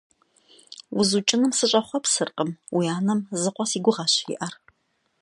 УзукӀыным 0.99 1.51
сыщӀэхъуэпсыркъым, 1.57 2.49
уи 2.75 2.85
анэм 2.97 3.19
зы 3.41 3.49
къуэ 3.55 3.65
си 3.71 3.79
гугъэщ 3.83 4.13
иӀэр… 4.33 4.53